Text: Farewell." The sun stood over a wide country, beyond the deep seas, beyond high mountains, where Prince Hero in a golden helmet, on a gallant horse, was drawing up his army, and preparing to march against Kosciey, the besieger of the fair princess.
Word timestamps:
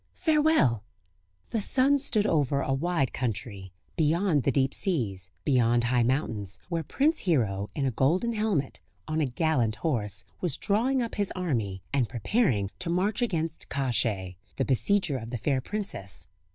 Farewell." 0.15 0.83
The 1.51 1.61
sun 1.61 1.99
stood 1.99 2.25
over 2.25 2.61
a 2.63 2.73
wide 2.73 3.13
country, 3.13 3.71
beyond 3.95 4.41
the 4.41 4.51
deep 4.51 4.73
seas, 4.73 5.29
beyond 5.45 5.83
high 5.83 6.01
mountains, 6.01 6.57
where 6.69 6.81
Prince 6.81 7.19
Hero 7.19 7.69
in 7.75 7.85
a 7.85 7.91
golden 7.91 8.33
helmet, 8.33 8.79
on 9.07 9.21
a 9.21 9.27
gallant 9.27 9.75
horse, 9.75 10.25
was 10.39 10.57
drawing 10.57 11.03
up 11.03 11.13
his 11.13 11.31
army, 11.35 11.83
and 11.93 12.09
preparing 12.09 12.71
to 12.79 12.89
march 12.89 13.21
against 13.21 13.69
Kosciey, 13.69 14.37
the 14.55 14.65
besieger 14.65 15.19
of 15.19 15.29
the 15.29 15.37
fair 15.37 15.61
princess. 15.61 16.27